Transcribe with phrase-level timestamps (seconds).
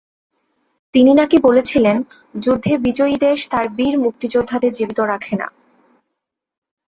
[0.93, 1.97] তিনি নাকি বলেছিলেন,
[2.39, 5.47] যুদ্ধে বিজয়ী দেশ তার বীর মুক্তিযোদ্ধাদের জীবিত রাখে না।